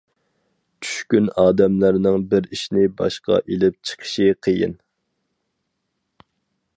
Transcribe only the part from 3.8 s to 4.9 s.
چىقىشى قىيىن.